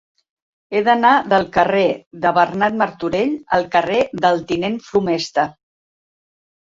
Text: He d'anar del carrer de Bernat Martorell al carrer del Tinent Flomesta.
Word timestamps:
He 0.75 0.79
d'anar 0.85 1.09
del 1.33 1.43
carrer 1.57 1.83
de 2.23 2.31
Bernat 2.37 2.79
Martorell 2.79 3.35
al 3.57 3.65
carrer 3.75 3.99
del 4.23 4.41
Tinent 4.53 4.79
Flomesta. 4.87 5.45